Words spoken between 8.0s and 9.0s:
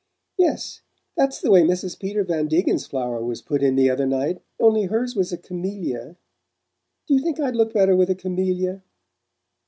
a camellia?"